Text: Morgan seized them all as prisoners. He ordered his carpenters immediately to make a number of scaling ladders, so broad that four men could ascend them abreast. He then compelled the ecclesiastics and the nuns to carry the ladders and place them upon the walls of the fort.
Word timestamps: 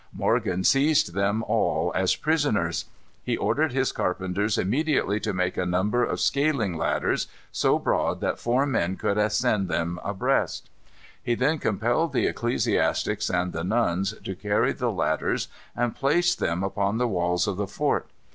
Morgan 0.15 0.63
seized 0.63 1.13
them 1.13 1.43
all 1.43 1.91
as 1.93 2.15
prisoners. 2.15 2.85
He 3.23 3.37
ordered 3.37 3.71
his 3.71 3.91
carpenters 3.91 4.57
immediately 4.57 5.19
to 5.19 5.31
make 5.31 5.57
a 5.57 5.65
number 5.67 6.03
of 6.03 6.19
scaling 6.19 6.75
ladders, 6.75 7.27
so 7.51 7.77
broad 7.77 8.19
that 8.19 8.39
four 8.39 8.65
men 8.65 8.95
could 8.95 9.19
ascend 9.19 9.67
them 9.67 9.99
abreast. 10.03 10.71
He 11.21 11.35
then 11.35 11.59
compelled 11.59 12.13
the 12.13 12.25
ecclesiastics 12.25 13.29
and 13.29 13.53
the 13.53 13.63
nuns 13.63 14.15
to 14.23 14.33
carry 14.33 14.71
the 14.71 14.91
ladders 14.91 15.49
and 15.75 15.95
place 15.95 16.33
them 16.33 16.63
upon 16.63 16.97
the 16.97 17.07
walls 17.07 17.45
of 17.45 17.57
the 17.57 17.67
fort. 17.67 18.07